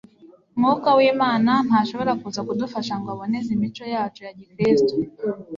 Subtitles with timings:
[0.57, 4.93] mwuka w'imana ntashobora kuza kudufasha ngo aboneze imico yacu ya gikristo